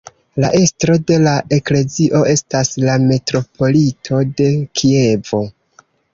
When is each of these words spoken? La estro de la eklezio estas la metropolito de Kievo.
La 0.43 0.47
estro 0.59 0.95
de 1.11 1.17
la 1.25 1.33
eklezio 1.57 2.21
estas 2.31 2.73
la 2.87 2.97
metropolito 3.05 4.25
de 4.43 4.51
Kievo. 4.81 5.45